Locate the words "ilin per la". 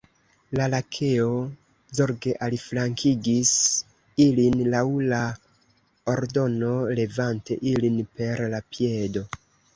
7.75-8.65